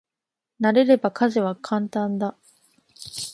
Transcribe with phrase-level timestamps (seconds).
[0.59, 2.35] 慣れれば家事は簡単だ。